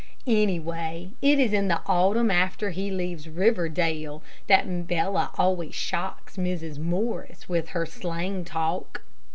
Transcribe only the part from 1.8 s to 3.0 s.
autumn after he